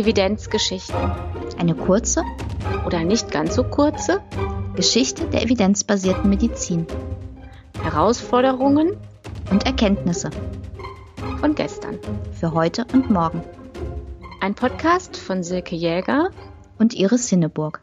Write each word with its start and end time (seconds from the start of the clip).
Evidenzgeschichten. 0.00 1.12
Eine 1.58 1.74
kurze 1.74 2.22
oder 2.86 3.04
nicht 3.04 3.30
ganz 3.30 3.54
so 3.54 3.64
kurze 3.64 4.22
Geschichte 4.74 5.26
der 5.26 5.42
evidenzbasierten 5.42 6.30
Medizin. 6.30 6.86
Herausforderungen 7.82 8.96
und 9.50 9.66
Erkenntnisse 9.66 10.30
von 11.38 11.54
gestern. 11.54 11.98
Für 12.32 12.54
heute 12.54 12.86
und 12.94 13.10
morgen. 13.10 13.42
Ein 14.40 14.54
Podcast 14.54 15.18
von 15.18 15.42
Silke 15.42 15.76
Jäger 15.76 16.30
und 16.78 16.94
Iris 16.94 17.28
Sinneburg. 17.28 17.82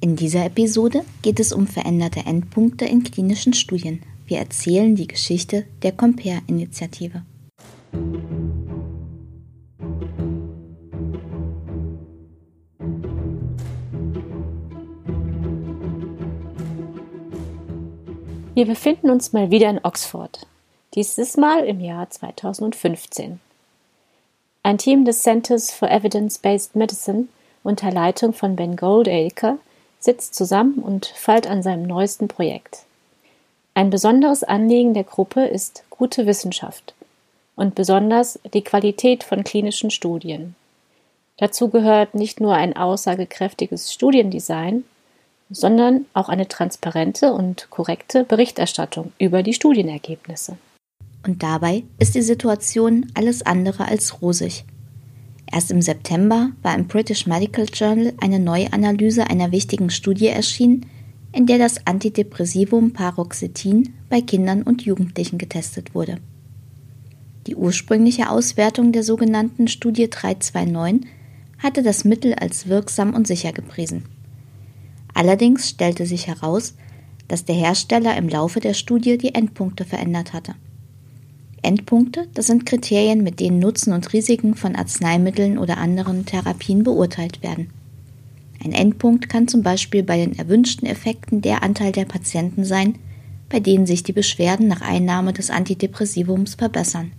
In 0.00 0.14
dieser 0.14 0.44
Episode 0.44 1.04
geht 1.22 1.40
es 1.40 1.52
um 1.52 1.66
veränderte 1.66 2.20
Endpunkte 2.20 2.84
in 2.84 3.02
klinischen 3.02 3.54
Studien. 3.54 4.02
Wir 4.26 4.38
erzählen 4.38 4.94
die 4.94 5.08
Geschichte 5.08 5.64
der 5.82 5.90
Compare-Initiative. 5.92 7.22
Wir 18.54 18.66
befinden 18.66 19.10
uns 19.10 19.32
mal 19.32 19.50
wieder 19.50 19.68
in 19.68 19.80
Oxford. 19.82 20.46
Dieses 20.94 21.36
Mal 21.36 21.64
im 21.64 21.80
Jahr 21.80 22.08
2015. 22.08 23.40
Ein 24.62 24.78
Team 24.78 25.04
des 25.04 25.24
Centers 25.24 25.72
for 25.72 25.90
Evidence-Based 25.90 26.76
Medicine 26.76 27.26
unter 27.64 27.90
Leitung 27.90 28.32
von 28.32 28.54
Ben 28.54 28.76
Goldacre 28.76 29.58
sitzt 29.98 30.36
zusammen 30.36 30.78
und 30.78 31.06
feilt 31.06 31.48
an 31.48 31.64
seinem 31.64 31.82
neuesten 31.82 32.28
Projekt. 32.28 32.84
Ein 33.74 33.90
besonderes 33.90 34.44
Anliegen 34.44 34.94
der 34.94 35.02
Gruppe 35.02 35.46
ist 35.46 35.82
gute 35.90 36.24
Wissenschaft 36.24 36.94
und 37.56 37.74
besonders 37.74 38.38
die 38.52 38.62
Qualität 38.62 39.24
von 39.24 39.42
klinischen 39.42 39.90
Studien. 39.90 40.54
Dazu 41.38 41.70
gehört 41.70 42.14
nicht 42.14 42.38
nur 42.38 42.54
ein 42.54 42.76
aussagekräftiges 42.76 43.92
Studiendesign, 43.92 44.84
sondern 45.50 46.06
auch 46.14 46.28
eine 46.28 46.48
transparente 46.48 47.32
und 47.32 47.68
korrekte 47.70 48.24
Berichterstattung 48.24 49.12
über 49.18 49.42
die 49.42 49.52
Studienergebnisse. 49.54 50.56
Und 51.26 51.42
dabei 51.42 51.84
ist 51.98 52.14
die 52.14 52.22
Situation 52.22 53.06
alles 53.14 53.44
andere 53.44 53.86
als 53.86 54.20
rosig. 54.20 54.64
Erst 55.50 55.70
im 55.70 55.82
September 55.82 56.50
war 56.62 56.74
im 56.74 56.86
British 56.86 57.26
Medical 57.26 57.66
Journal 57.72 58.12
eine 58.20 58.38
neue 58.38 58.72
Analyse 58.72 59.28
einer 59.28 59.52
wichtigen 59.52 59.90
Studie 59.90 60.28
erschienen, 60.28 60.86
in 61.32 61.46
der 61.46 61.58
das 61.58 61.86
Antidepressivum 61.86 62.92
Paroxetin 62.92 63.94
bei 64.08 64.20
Kindern 64.20 64.62
und 64.62 64.82
Jugendlichen 64.82 65.38
getestet 65.38 65.94
wurde. 65.94 66.18
Die 67.46 67.56
ursprüngliche 67.56 68.30
Auswertung 68.30 68.92
der 68.92 69.02
sogenannten 69.02 69.68
Studie 69.68 70.08
329 70.08 71.10
hatte 71.58 71.82
das 71.82 72.04
Mittel 72.04 72.34
als 72.34 72.68
wirksam 72.68 73.14
und 73.14 73.26
sicher 73.26 73.52
gepriesen. 73.52 74.04
Allerdings 75.14 75.70
stellte 75.70 76.06
sich 76.06 76.26
heraus, 76.26 76.74
dass 77.28 77.44
der 77.44 77.54
Hersteller 77.54 78.16
im 78.16 78.28
Laufe 78.28 78.60
der 78.60 78.74
Studie 78.74 79.16
die 79.16 79.34
Endpunkte 79.34 79.84
verändert 79.84 80.32
hatte. 80.32 80.54
Endpunkte, 81.62 82.28
das 82.34 82.48
sind 82.48 82.66
Kriterien, 82.66 83.22
mit 83.22 83.40
denen 83.40 83.58
Nutzen 83.58 83.94
und 83.94 84.12
Risiken 84.12 84.54
von 84.54 84.76
Arzneimitteln 84.76 85.56
oder 85.56 85.78
anderen 85.78 86.26
Therapien 86.26 86.84
beurteilt 86.84 87.42
werden. 87.42 87.70
Ein 88.62 88.72
Endpunkt 88.72 89.28
kann 89.28 89.48
zum 89.48 89.62
Beispiel 89.62 90.02
bei 90.02 90.16
den 90.16 90.38
erwünschten 90.38 90.86
Effekten 90.86 91.40
der 91.42 91.62
Anteil 91.62 91.92
der 91.92 92.04
Patienten 92.04 92.64
sein, 92.64 92.98
bei 93.48 93.60
denen 93.60 93.86
sich 93.86 94.02
die 94.02 94.12
Beschwerden 94.12 94.68
nach 94.68 94.80
Einnahme 94.80 95.32
des 95.32 95.50
Antidepressivums 95.50 96.54
verbessern. 96.54 97.12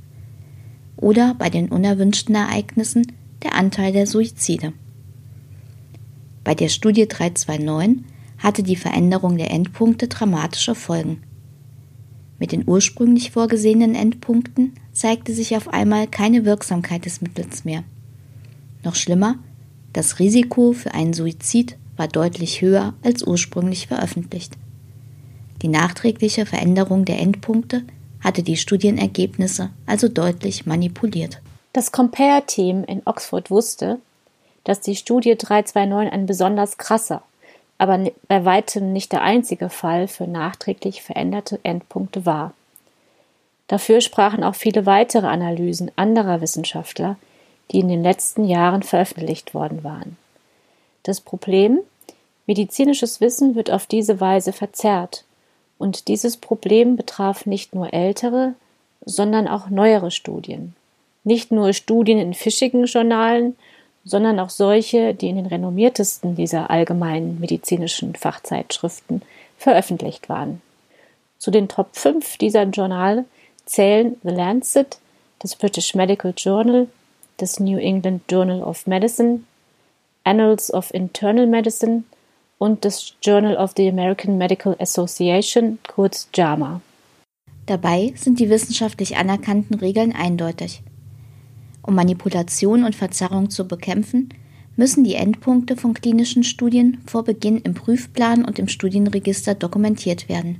Oder 0.97 1.35
bei 1.35 1.49
den 1.49 1.69
unerwünschten 1.69 2.35
Ereignissen 2.35 3.11
der 3.43 3.55
Anteil 3.55 3.91
der 3.93 4.07
Suizide. 4.07 4.73
Bei 6.45 6.55
der 6.55 6.69
Studie 6.69 7.07
329 7.07 8.05
hatte 8.37 8.63
die 8.63 8.75
Veränderung 8.75 9.37
der 9.37 9.49
Endpunkte 9.51 10.07
dramatische 10.07 10.75
Folgen. 10.75 11.23
Mit 12.37 12.51
den 12.51 12.67
ursprünglich 12.67 13.31
vorgesehenen 13.31 13.95
Endpunkten 13.95 14.75
zeigte 14.91 15.33
sich 15.33 15.55
auf 15.57 15.69
einmal 15.69 16.07
keine 16.07 16.45
Wirksamkeit 16.45 17.05
des 17.05 17.21
Mittels 17.21 17.65
mehr. 17.65 17.83
Noch 18.83 18.95
schlimmer, 18.95 19.39
das 19.91 20.19
Risiko 20.19 20.73
für 20.73 20.93
einen 20.93 21.13
Suizid 21.13 21.77
war 21.97 22.07
deutlich 22.07 22.61
höher 22.61 22.93
als 23.03 23.23
ursprünglich 23.23 23.87
veröffentlicht. 23.87 24.53
Die 25.63 25.69
nachträgliche 25.69 26.45
Veränderung 26.45 27.05
der 27.05 27.19
Endpunkte 27.19 27.83
hatte 28.21 28.43
die 28.43 28.57
Studienergebnisse 28.57 29.71
also 29.87 30.09
deutlich 30.09 30.67
manipuliert. 30.67 31.41
Das 31.73 31.91
Compare-Team 31.91 32.83
in 32.83 33.01
Oxford 33.05 33.49
wusste, 33.49 33.99
dass 34.65 34.81
die 34.81 34.95
Studie 34.95 35.37
329 35.37 36.11
ein 36.13 36.25
besonders 36.25 36.77
krasser, 36.77 37.23
aber 37.77 38.11
bei 38.27 38.43
weitem 38.45 38.91
nicht 38.91 39.13
der 39.13 39.21
einzige 39.21 39.69
Fall 39.69 40.07
für 40.07 40.27
nachträglich 40.27 41.01
veränderte 41.01 41.59
Endpunkte 41.63 42.25
war. 42.25 42.53
Dafür 43.67 44.01
sprachen 44.01 44.43
auch 44.43 44.55
viele 44.55 44.85
weitere 44.85 45.27
Analysen 45.27 45.91
anderer 45.95 46.41
Wissenschaftler, 46.41 47.15
die 47.71 47.79
in 47.79 47.87
den 47.87 48.03
letzten 48.03 48.45
Jahren 48.45 48.83
veröffentlicht 48.83 49.53
worden 49.53 49.83
waren. 49.83 50.17
Das 51.03 51.21
Problem 51.21 51.79
medizinisches 52.47 53.21
Wissen 53.21 53.55
wird 53.55 53.71
auf 53.71 53.87
diese 53.87 54.19
Weise 54.19 54.53
verzerrt, 54.53 55.23
und 55.77 56.07
dieses 56.07 56.37
Problem 56.37 56.95
betraf 56.95 57.45
nicht 57.45 57.75
nur 57.75 57.93
ältere, 57.93 58.53
sondern 59.05 59.47
auch 59.47 59.69
neuere 59.69 60.11
Studien. 60.11 60.73
Nicht 61.23 61.51
nur 61.51 61.73
Studien 61.73 62.17
in 62.17 62.33
fischigen 62.33 62.85
Journalen, 62.85 63.57
sondern 64.05 64.39
auch 64.39 64.51
solche, 64.51 65.13
die 65.15 65.29
in 65.29 65.35
den 65.35 65.47
renommiertesten 65.47 66.35
dieser 66.35 66.69
allgemeinen 66.69 67.39
medizinischen 67.39 68.15
Fachzeitschriften 68.15 69.23
veröffentlicht 69.57 70.29
waren. 70.29 70.61
Zu 71.39 71.51
den 71.51 71.67
Top 71.67 71.89
5 71.93 72.37
dieser 72.37 72.63
Journale 72.63 73.25
zählen 73.65 74.15
The 74.23 74.29
Lancet, 74.29 74.99
das 75.39 75.55
British 75.55 75.95
Medical 75.95 76.33
Journal, 76.37 76.87
das 77.37 77.59
New 77.59 77.77
England 77.77 78.23
Journal 78.29 78.61
of 78.61 78.87
Medicine, 78.87 79.41
Annals 80.23 80.73
of 80.73 80.93
Internal 80.93 81.47
Medicine 81.47 82.03
und 82.57 82.85
das 82.85 83.13
Journal 83.21 83.57
of 83.57 83.73
the 83.75 83.89
American 83.89 84.37
Medical 84.37 84.75
Association, 84.79 85.79
kurz 85.87 86.29
JAMA. 86.33 86.81
Dabei 87.65 88.13
sind 88.15 88.39
die 88.39 88.49
wissenschaftlich 88.49 89.17
anerkannten 89.17 89.75
Regeln 89.79 90.13
eindeutig. 90.15 90.81
Um 91.85 91.93
Manipulation 91.93 92.83
und 92.83 92.95
Verzerrung 92.95 93.51
zu 93.51 93.67
bekämpfen, 93.67 94.29
müssen 94.75 95.03
die 95.03 95.15
Endpunkte 95.15 95.77
von 95.77 95.93
klinischen 95.93 96.43
Studien 96.43 96.97
vor 97.05 97.23
Beginn 97.23 97.59
im 97.59 97.75
Prüfplan 97.75 98.43
und 98.43 98.57
im 98.57 98.67
Studienregister 98.67 99.53
dokumentiert 99.53 100.27
werden. 100.27 100.57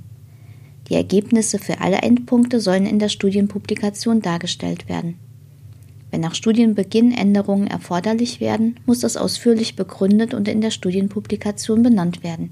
Die 0.88 0.94
Ergebnisse 0.94 1.58
für 1.58 1.80
alle 1.80 1.98
Endpunkte 1.98 2.60
sollen 2.60 2.86
in 2.86 3.00
der 3.00 3.08
Studienpublikation 3.08 4.22
dargestellt 4.22 4.88
werden. 4.88 5.18
Wenn 6.12 6.20
nach 6.20 6.36
Studienbeginn 6.36 7.10
Änderungen 7.10 7.66
erforderlich 7.66 8.40
werden, 8.40 8.78
muss 8.86 9.00
das 9.00 9.16
ausführlich 9.16 9.74
begründet 9.74 10.32
und 10.32 10.46
in 10.46 10.60
der 10.60 10.70
Studienpublikation 10.70 11.82
benannt 11.82 12.22
werden. 12.22 12.50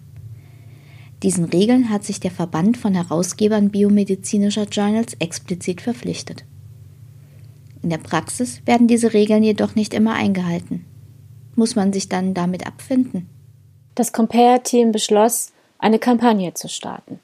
Diesen 1.23 1.45
Regeln 1.45 1.91
hat 1.91 2.05
sich 2.05 2.19
der 2.19 2.33
Verband 2.33 2.77
von 2.77 2.95
Herausgebern 2.95 3.71
biomedizinischer 3.71 4.65
Journals 4.65 5.15
explizit 5.21 5.81
verpflichtet. 5.81 6.45
In 7.85 7.91
der 7.91 7.99
Praxis 7.99 8.63
werden 8.65 8.89
diese 8.89 9.13
Regeln 9.13 9.43
jedoch 9.43 9.75
nicht 9.75 9.93
immer 9.93 10.15
eingehalten. 10.15 10.87
Muss 11.55 11.77
man 11.77 11.93
sich 11.93 12.09
dann 12.09 12.33
damit 12.33 12.67
abfinden? 12.67 13.29
Das 13.95 14.15
Compare-Team 14.15 14.91
beschloss, 14.91 15.53
eine 15.79 15.99
Kampagne 15.99 16.55
zu 16.55 16.71
starten. 16.71 17.21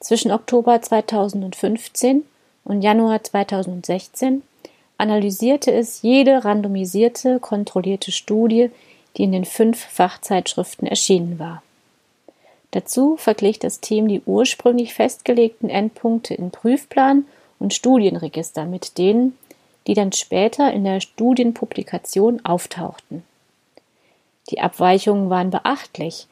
Zwischen 0.00 0.30
Oktober 0.30 0.80
2015 0.80 2.22
und 2.64 2.80
Januar 2.80 3.22
2016 3.22 4.42
analysierte 4.96 5.72
es 5.72 6.00
jede 6.00 6.42
randomisierte, 6.46 7.38
kontrollierte 7.38 8.12
Studie, 8.12 8.70
die 9.18 9.24
in 9.24 9.32
den 9.32 9.44
fünf 9.44 9.78
Fachzeitschriften 9.78 10.88
erschienen 10.88 11.38
war. 11.38 11.62
Dazu 12.70 13.18
verglich 13.18 13.58
das 13.58 13.80
Team 13.80 14.08
die 14.08 14.22
ursprünglich 14.24 14.94
festgelegten 14.94 15.68
Endpunkte 15.68 16.32
in 16.32 16.50
Prüfplan 16.50 17.26
und 17.58 17.74
Studienregister 17.74 18.64
mit 18.64 18.96
denen, 18.96 19.36
die 19.90 19.94
dann 19.94 20.12
später 20.12 20.72
in 20.72 20.84
der 20.84 21.00
Studienpublikation 21.00 22.44
auftauchten. 22.44 23.24
Die 24.48 24.60
Abweichungen 24.60 25.30
waren 25.30 25.50
beachtlich. 25.50 26.28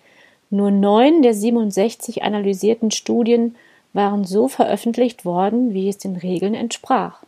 Nur 0.49 0.71
neun 0.71 1.23
der 1.23 1.35
67 1.35 2.23
analysierten 2.23 2.93
Studien 2.93 3.57
waren 3.93 4.25
so 4.25 4.47
veröffentlicht 4.47 5.25
worden, 5.25 5.75
wie 5.75 5.89
es 5.89 5.99
den 5.99 6.15
Regeln 6.15 6.55
entsprach. 6.55 7.25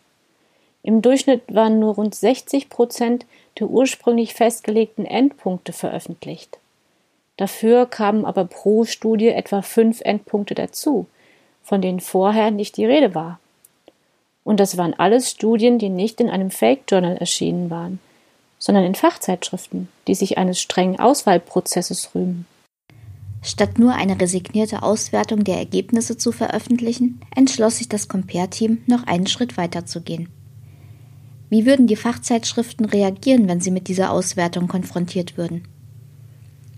Im 0.84 1.02
Durchschnitt 1.02 1.42
waren 1.52 1.80
nur 1.80 1.96
rund 1.96 2.14
60 2.14 2.68
Prozent 2.68 3.26
der 3.58 3.68
ursprünglich 3.68 4.34
festgelegten 4.34 5.06
Endpunkte 5.06 5.72
veröffentlicht. 5.72 6.60
Dafür 7.38 7.86
kamen 7.86 8.24
aber 8.24 8.44
pro 8.44 8.84
Studie 8.84 9.30
etwa 9.30 9.62
fünf 9.62 10.00
Endpunkte 10.00 10.54
dazu, 10.54 11.06
von 11.64 11.82
denen 11.82 11.98
vorher 11.98 12.52
nicht 12.52 12.76
die 12.76 12.86
Rede 12.86 13.16
war. 13.16 13.39
Und 14.44 14.60
das 14.60 14.76
waren 14.76 14.94
alles 14.94 15.30
Studien, 15.30 15.78
die 15.78 15.90
nicht 15.90 16.20
in 16.20 16.30
einem 16.30 16.50
Fake 16.50 16.82
Journal 16.88 17.16
erschienen 17.16 17.70
waren, 17.70 17.98
sondern 18.58 18.84
in 18.84 18.94
Fachzeitschriften, 18.94 19.88
die 20.06 20.14
sich 20.14 20.38
eines 20.38 20.60
strengen 20.60 20.98
Auswahlprozesses 20.98 22.14
rühmen. 22.14 22.46
Statt 23.42 23.78
nur 23.78 23.94
eine 23.94 24.20
resignierte 24.20 24.82
Auswertung 24.82 25.44
der 25.44 25.56
Ergebnisse 25.56 26.18
zu 26.18 26.30
veröffentlichen, 26.30 27.20
entschloss 27.34 27.78
sich 27.78 27.88
das 27.88 28.08
Compare-Team, 28.08 28.82
noch 28.86 29.04
einen 29.04 29.26
Schritt 29.26 29.56
weiter 29.56 29.86
zu 29.86 30.02
gehen. 30.02 30.28
Wie 31.48 31.64
würden 31.64 31.86
die 31.86 31.96
Fachzeitschriften 31.96 32.84
reagieren, 32.84 33.48
wenn 33.48 33.60
sie 33.60 33.70
mit 33.70 33.88
dieser 33.88 34.12
Auswertung 34.12 34.68
konfrontiert 34.68 35.36
würden? 35.36 35.66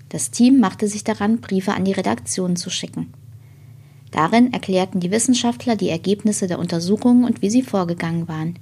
Das 0.08 0.30
Team 0.30 0.60
machte 0.60 0.88
sich 0.88 1.04
daran, 1.04 1.40
Briefe 1.40 1.74
an 1.74 1.84
die 1.84 1.92
Redaktion 1.92 2.54
zu 2.56 2.70
schicken. 2.70 3.12
Darin 4.12 4.52
erklärten 4.52 5.00
die 5.00 5.10
Wissenschaftler 5.10 5.74
die 5.74 5.88
Ergebnisse 5.88 6.46
der 6.46 6.58
Untersuchungen 6.58 7.24
und 7.24 7.42
wie 7.42 7.50
sie 7.50 7.62
vorgegangen 7.62 8.28
waren. 8.28 8.58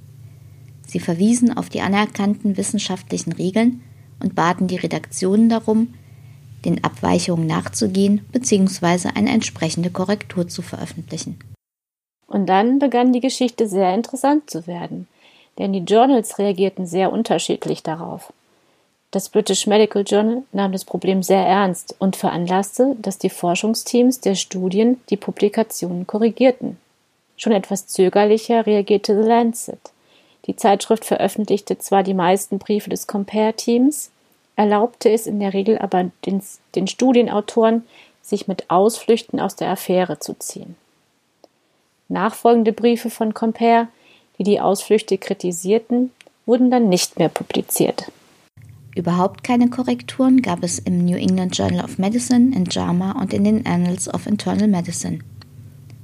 Sie 0.87 0.99
verwiesen 0.99 1.55
auf 1.55 1.69
die 1.69 1.81
anerkannten 1.81 2.57
wissenschaftlichen 2.57 3.33
Regeln 3.33 3.81
und 4.21 4.33
baten 4.33 4.67
die 4.67 4.77
Redaktionen 4.77 5.49
darum, 5.49 5.93
den 6.65 6.83
Abweichungen 6.83 7.47
nachzugehen 7.47 8.25
bzw. 8.31 9.09
eine 9.15 9.29
entsprechende 9.31 9.89
Korrektur 9.89 10.47
zu 10.47 10.61
veröffentlichen. 10.61 11.37
Und 12.27 12.47
dann 12.47 12.79
begann 12.79 13.11
die 13.11 13.19
Geschichte 13.19 13.67
sehr 13.67 13.93
interessant 13.93 14.49
zu 14.49 14.67
werden, 14.67 15.07
denn 15.59 15.73
die 15.73 15.79
Journals 15.79 16.39
reagierten 16.39 16.85
sehr 16.85 17.11
unterschiedlich 17.11 17.83
darauf. 17.83 18.31
Das 19.11 19.27
British 19.27 19.67
Medical 19.67 20.03
Journal 20.07 20.43
nahm 20.53 20.71
das 20.71 20.85
Problem 20.85 21.21
sehr 21.21 21.45
ernst 21.45 21.95
und 21.99 22.15
veranlasste, 22.15 22.95
dass 23.01 23.17
die 23.17 23.29
Forschungsteams 23.29 24.21
der 24.21 24.35
Studien 24.35 25.01
die 25.09 25.17
Publikationen 25.17 26.07
korrigierten. 26.07 26.77
Schon 27.35 27.51
etwas 27.51 27.87
zögerlicher 27.87 28.65
reagierte 28.65 29.21
The 29.21 29.27
Lancet. 29.27 29.79
Die 30.45 30.55
Zeitschrift 30.55 31.03
veröffentlichte 31.03 31.77
zwar 31.77 32.03
die 32.03 32.13
meisten 32.13 32.57
Briefe 32.57 32.89
des 32.89 33.05
Compare-Teams, 33.05 34.11
erlaubte 34.55 35.09
es 35.09 35.27
in 35.27 35.41
der 35.41 35.53
Regel 35.53 35.77
aber 35.77 36.09
den, 36.25 36.41
den 36.75 36.87
Studienautoren, 36.87 37.83
sich 38.21 38.47
mit 38.47 38.69
Ausflüchten 38.69 39.41
aus 39.41 39.57
der 39.57 39.71
Affäre 39.71 40.19
zu 40.19 40.35
ziehen. 40.39 40.77
Nachfolgende 42.07 42.71
Briefe 42.71 43.09
von 43.09 43.33
Compare, 43.33 43.89
die 44.37 44.43
die 44.43 44.61
Ausflüchte 44.61 45.17
kritisierten, 45.17 46.11
wurden 46.45 46.71
dann 46.71 46.87
nicht 46.87 47.19
mehr 47.19 47.29
publiziert. 47.29 48.11
Überhaupt 48.95 49.43
keine 49.43 49.69
Korrekturen 49.69 50.41
gab 50.41 50.63
es 50.63 50.77
im 50.77 51.05
New 51.05 51.15
England 51.15 51.57
Journal 51.57 51.83
of 51.83 51.97
Medicine, 51.97 52.53
in 52.53 52.65
JAMA 52.65 53.13
und 53.21 53.33
in 53.33 53.45
den 53.45 53.65
Annals 53.65 54.13
of 54.13 54.27
Internal 54.27 54.67
Medicine. 54.67 55.19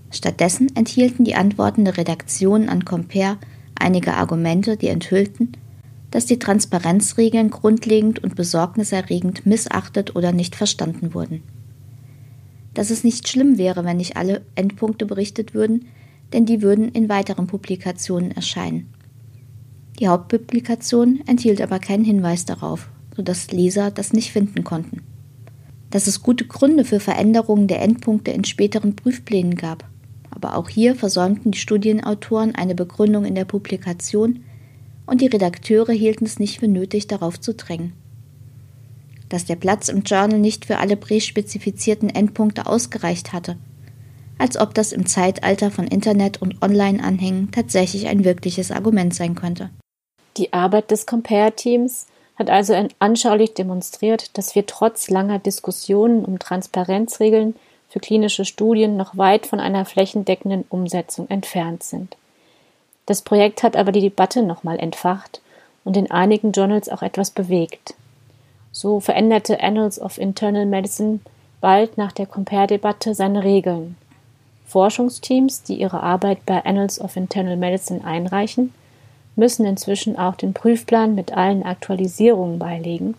Stattdessen 0.10 0.74
enthielten 0.76 1.26
die 1.26 1.36
Antworten 1.36 1.84
der 1.84 1.98
Redaktion 1.98 2.70
an 2.70 2.86
Compare 2.86 3.38
einige 3.76 4.14
Argumente, 4.14 4.78
die 4.78 4.88
enthüllten, 4.88 5.52
dass 6.12 6.26
die 6.26 6.40
Transparenzregeln 6.40 7.50
grundlegend 7.50 8.24
und 8.24 8.36
besorgniserregend 8.36 9.46
missachtet 9.46 10.16
oder 10.16 10.32
nicht 10.32 10.56
verstanden 10.56 11.14
wurden. 11.14 11.44
Dass 12.74 12.90
es 12.90 13.04
nicht 13.04 13.28
schlimm 13.28 13.58
wäre, 13.58 13.84
wenn 13.84 13.98
nicht 13.98 14.16
alle 14.16 14.44
Endpunkte 14.56 15.06
berichtet 15.06 15.54
würden, 15.54 15.88
denn 16.32 16.46
die 16.46 16.62
würden 16.62 16.90
in 16.90 17.10
weiteren 17.10 17.48
Publikationen 17.48 18.32
erscheinen. 18.32 18.94
Die 20.00 20.08
Hauptpublikation 20.08 21.22
enthielt 21.26 21.60
aber 21.60 21.80
keinen 21.80 22.04
Hinweis 22.04 22.46
darauf, 22.46 22.90
sodass 23.16 23.52
Leser 23.52 23.90
das 23.90 24.14
nicht 24.14 24.32
finden 24.32 24.64
konnten. 24.64 25.02
Dass 25.90 26.06
es 26.06 26.22
gute 26.22 26.46
Gründe 26.46 26.86
für 26.86 27.00
Veränderungen 27.00 27.68
der 27.68 27.82
Endpunkte 27.82 28.30
in 28.30 28.44
späteren 28.44 28.96
Prüfplänen 28.96 29.56
gab, 29.56 29.86
aber 30.30 30.56
auch 30.56 30.70
hier 30.70 30.94
versäumten 30.94 31.52
die 31.52 31.58
Studienautoren 31.58 32.54
eine 32.54 32.76
Begründung 32.76 33.26
in 33.26 33.34
der 33.34 33.46
Publikation 33.46 34.44
und 35.08 35.22
die 35.22 35.28
Redakteure 35.28 35.94
hielten 35.94 36.26
es 36.26 36.38
nicht 36.38 36.60
für 36.60 36.68
nötig, 36.68 37.08
darauf 37.08 37.40
zu 37.40 37.56
drängen. 37.56 37.94
Dass 39.30 39.46
der 39.46 39.56
Platz 39.56 39.90
im 39.90 40.04
Journal 40.04 40.40
nicht 40.40 40.66
für 40.66 40.78
alle 40.78 40.96
präspezifizierten 40.96 42.10
Endpunkte 42.10 42.68
ausgereicht 42.68 43.34
hatte, 43.34 43.58
als 44.38 44.58
ob 44.58 44.76
das 44.76 44.92
im 44.92 45.08
Zeitalter 45.08 45.72
von 45.72 45.88
Internet 45.88 46.40
und 46.40 46.62
Online-Anhängen 46.62 47.50
tatsächlich 47.52 48.08
ein 48.08 48.24
wirkliches 48.24 48.70
Argument 48.70 49.16
sein 49.16 49.34
könnte. 49.34 49.72
Die 50.38 50.54
Arbeit 50.54 50.92
des 50.92 51.06
Compare-Teams 51.06 52.08
hat 52.38 52.50
also 52.50 52.76
anschaulich 53.00 53.56
demonstriert, 53.56 54.38
dass 54.38 54.54
wir 54.54 54.66
trotz 54.68 55.10
langer 55.10 55.40
Diskussionen 55.40 56.24
um 56.24 56.38
Transparenzregeln 56.38 57.56
für 57.90 58.00
klinische 58.00 58.46
Studien 58.46 58.98
noch 58.98 59.18
weit 59.18 59.48
von 59.48 59.60
einer 59.60 59.86
flächendeckenden 59.86 60.66
Umsetzung 60.70 61.28
entfernt 61.30 61.82
sind. 61.84 62.16
Das 63.08 63.22
Projekt 63.22 63.64
hat 63.64 63.76
aber 63.76 63.92
die 63.92 64.02
Debatte 64.02 64.44
nochmal 64.44 64.78
entfacht 64.78 65.42
und 65.84 65.98
in 65.98 66.12
einigen 66.12 66.52
Journals 66.52 66.90
auch 66.90 67.02
etwas 67.02 67.32
bewegt. 67.32 67.96
So 68.72 69.00
veränderte 69.00 69.62
Annals 69.62 70.00
of 70.00 70.20
Internal 70.20 70.66
Medicine 70.66 71.22
bald 71.62 71.98
nach 71.98 72.12
der 72.12 72.28
Compare-Debatte 72.28 73.16
seine 73.16 73.44
Regeln. 73.44 73.96
Forschungsteams, 74.68 75.64
die 75.64 75.76
ihre 75.76 76.04
Arbeit 76.04 76.46
bei 76.46 76.64
Annals 76.64 77.00
of 77.00 77.16
Internal 77.16 77.58
Medicine 77.58 78.04
einreichen, 78.04 78.74
müssen 79.38 79.66
inzwischen 79.66 80.18
auch 80.18 80.36
den 80.36 80.54
Prüfplan 80.54 81.16
mit 81.16 81.32
allen 81.32 81.64
Aktualisierungen 81.64 82.60
beilegen, 82.60 83.16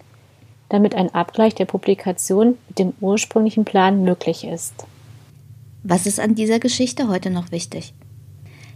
damit 0.68 0.94
ein 0.94 1.14
Abgleich 1.14 1.54
der 1.54 1.64
Publikation 1.64 2.58
mit 2.68 2.78
dem 2.78 2.92
ursprünglichen 3.00 3.64
Plan 3.64 4.02
möglich 4.02 4.44
ist. 4.44 4.74
Was 5.82 6.06
ist 6.06 6.20
an 6.20 6.34
dieser 6.34 6.58
Geschichte 6.58 7.08
heute 7.08 7.30
noch 7.30 7.52
wichtig? 7.52 7.94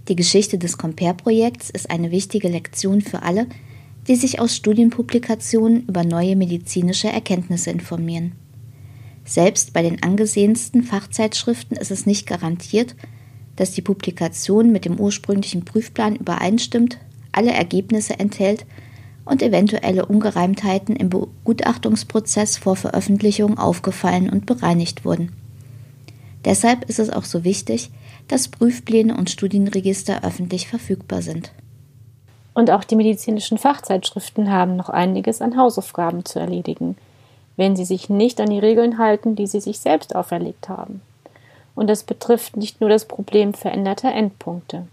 Die 0.08 0.16
Geschichte 0.16 0.56
des 0.56 0.78
Compare-Projekts 0.78 1.68
ist 1.68 1.90
eine 1.90 2.10
wichtige 2.10 2.48
Lektion 2.48 3.02
für 3.02 3.22
alle, 3.22 3.46
die 4.08 4.16
sich 4.16 4.40
aus 4.40 4.56
Studienpublikationen 4.56 5.86
über 5.86 6.04
neue 6.04 6.36
medizinische 6.36 7.08
Erkenntnisse 7.08 7.70
informieren. 7.70 8.32
Selbst 9.24 9.72
bei 9.72 9.82
den 9.82 10.02
angesehensten 10.02 10.82
Fachzeitschriften 10.82 11.76
ist 11.76 11.90
es 11.90 12.06
nicht 12.06 12.26
garantiert, 12.26 12.96
dass 13.56 13.72
die 13.72 13.82
Publikation 13.82 14.72
mit 14.72 14.84
dem 14.84 14.98
ursprünglichen 14.98 15.64
Prüfplan 15.64 16.16
übereinstimmt, 16.16 16.98
alle 17.32 17.52
Ergebnisse 17.52 18.18
enthält 18.18 18.64
und 19.24 19.42
eventuelle 19.42 20.06
Ungereimtheiten 20.06 20.96
im 20.96 21.10
Begutachtungsprozess 21.10 22.56
vor 22.56 22.76
Veröffentlichung 22.76 23.58
aufgefallen 23.58 24.30
und 24.30 24.46
bereinigt 24.46 25.04
wurden. 25.04 25.32
Deshalb 26.44 26.88
ist 26.88 26.98
es 26.98 27.10
auch 27.10 27.24
so 27.24 27.44
wichtig, 27.44 27.90
dass 28.28 28.48
Prüfpläne 28.48 29.16
und 29.16 29.30
Studienregister 29.30 30.24
öffentlich 30.24 30.68
verfügbar 30.68 31.22
sind. 31.22 31.52
Und 32.54 32.70
auch 32.70 32.84
die 32.84 32.96
medizinischen 32.96 33.58
Fachzeitschriften 33.58 34.50
haben 34.50 34.76
noch 34.76 34.88
einiges 34.88 35.40
an 35.40 35.56
Hausaufgaben 35.56 36.24
zu 36.24 36.38
erledigen, 36.38 36.96
wenn 37.56 37.76
sie 37.76 37.84
sich 37.84 38.08
nicht 38.08 38.40
an 38.40 38.50
die 38.50 38.58
Regeln 38.58 38.98
halten, 38.98 39.36
die 39.36 39.46
sie 39.46 39.60
sich 39.60 39.78
selbst 39.78 40.14
auferlegt 40.14 40.68
haben. 40.68 41.00
Und 41.74 41.88
das 41.88 42.02
betrifft 42.02 42.56
nicht 42.56 42.80
nur 42.80 42.90
das 42.90 43.06
Problem 43.06 43.54
veränderter 43.54 44.12
Endpunkte. 44.12 44.86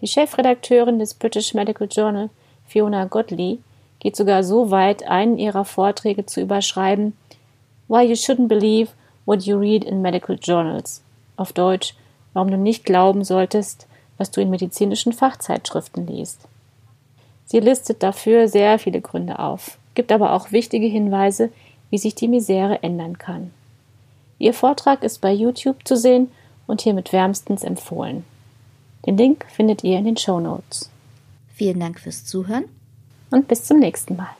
Die 0.00 0.06
Chefredakteurin 0.06 0.98
des 0.98 1.14
British 1.14 1.52
Medical 1.52 1.86
Journal, 1.90 2.30
Fiona 2.66 3.04
Godley, 3.04 3.58
geht 3.98 4.16
sogar 4.16 4.42
so 4.42 4.70
weit, 4.70 5.06
einen 5.06 5.38
ihrer 5.38 5.64
Vorträge 5.64 6.24
zu 6.26 6.40
überschreiben, 6.40 7.16
Why 7.88 8.04
you 8.04 8.14
shouldn't 8.14 8.48
believe 8.48 8.92
what 9.26 9.42
you 9.42 9.58
read 9.58 9.84
in 9.84 10.00
medical 10.00 10.38
journals. 10.40 11.02
Auf 11.36 11.52
Deutsch, 11.52 11.94
warum 12.32 12.50
du 12.50 12.56
nicht 12.56 12.84
glauben 12.84 13.24
solltest, 13.24 13.86
was 14.16 14.30
du 14.30 14.40
in 14.40 14.48
medizinischen 14.48 15.12
Fachzeitschriften 15.12 16.06
liest. 16.06 16.40
Sie 17.44 17.58
listet 17.58 18.02
dafür 18.02 18.48
sehr 18.48 18.78
viele 18.78 19.00
Gründe 19.00 19.38
auf, 19.38 19.78
gibt 19.94 20.12
aber 20.12 20.34
auch 20.34 20.52
wichtige 20.52 20.86
Hinweise, 20.86 21.50
wie 21.90 21.98
sich 21.98 22.14
die 22.14 22.28
Misere 22.28 22.82
ändern 22.82 23.18
kann. 23.18 23.50
Ihr 24.38 24.54
Vortrag 24.54 25.02
ist 25.02 25.20
bei 25.20 25.32
YouTube 25.32 25.86
zu 25.86 25.96
sehen 25.96 26.30
und 26.66 26.80
hiermit 26.80 27.12
wärmstens 27.12 27.64
empfohlen. 27.64 28.24
Den 29.06 29.16
Link 29.16 29.46
findet 29.48 29.82
ihr 29.84 29.98
in 29.98 30.04
den 30.04 30.16
Show 30.16 30.40
Notes. 30.40 30.90
Vielen 31.54 31.80
Dank 31.80 32.00
fürs 32.00 32.24
Zuhören 32.24 32.64
und 33.30 33.48
bis 33.48 33.64
zum 33.64 33.78
nächsten 33.78 34.16
Mal. 34.16 34.30